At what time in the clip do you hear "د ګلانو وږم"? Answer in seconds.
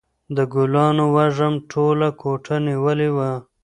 0.35-1.53